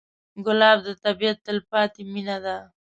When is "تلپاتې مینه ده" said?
1.47-2.57